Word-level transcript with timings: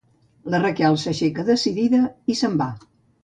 La 0.53 0.59
Raquel 0.61 0.95
s'aixeca 1.01 1.45
decidida 1.51 2.01
i 2.35 2.39
se'n 2.41 2.57
va. 2.65 2.71